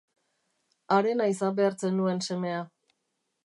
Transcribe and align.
Harena 0.95 1.29
izan 1.33 1.59
behar 1.61 1.77
zenuen 1.85 2.25
semea. 2.31 2.65